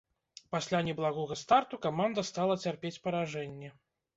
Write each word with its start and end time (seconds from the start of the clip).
Пасля 0.53 0.79
неблагога 0.87 1.37
старту 1.43 1.81
каманда 1.85 2.25
стала 2.31 2.59
цярпець 2.67 2.95
паражэнні. 3.05 3.75